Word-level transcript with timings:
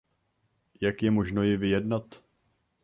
Jak 0.81 0.95
je 1.03 1.11
možno 1.11 1.43
ji 1.43 1.57
vyjednat? 1.57 2.07